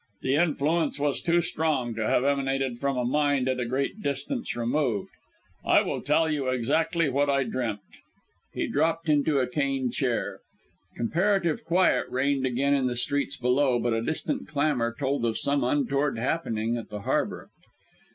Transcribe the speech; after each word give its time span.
The 0.23 0.33
influence 0.33 0.99
was 0.99 1.21
too 1.21 1.41
strong 1.41 1.93
to 1.93 2.07
have 2.07 2.23
emanated 2.23 2.79
from 2.79 2.97
a 2.97 3.05
mind 3.05 3.47
at 3.47 3.59
a 3.59 3.67
great 3.67 4.01
distance 4.01 4.55
removed. 4.55 5.11
I 5.63 5.81
will 5.83 6.01
tell 6.01 6.27
you 6.27 6.47
exactly 6.49 7.07
what 7.07 7.29
I 7.29 7.43
dreamt." 7.43 7.81
He 8.51 8.65
dropped 8.65 9.07
into 9.07 9.37
a 9.37 9.45
cane 9.47 9.83
armchair. 9.83 10.39
Comparative 10.95 11.63
quiet 11.63 12.07
reigned 12.09 12.47
again 12.47 12.73
in 12.73 12.87
the 12.87 12.95
streets 12.95 13.37
below, 13.37 13.77
but 13.79 13.93
a 13.93 14.01
distant 14.01 14.47
clamour 14.47 14.95
told 14.97 15.23
of 15.23 15.37
some 15.37 15.63
untoward 15.63 16.17
happening 16.17 16.77
at 16.77 16.89
the 16.89 17.01
harbour. 17.01 17.49